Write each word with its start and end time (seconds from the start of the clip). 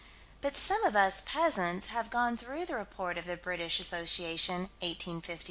But 0.41 0.57
some 0.57 0.83
of 0.83 0.95
us 0.95 1.21
peasants 1.23 1.85
have 1.89 2.09
gone 2.09 2.35
through 2.35 2.65
the 2.65 2.73
Report 2.73 3.19
of 3.19 3.25
the 3.25 3.37
British 3.37 3.79
Association, 3.79 4.71
1852. 4.79 5.37